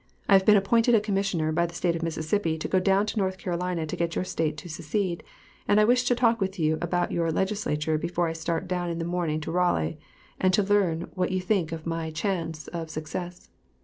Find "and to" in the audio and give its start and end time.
10.39-10.63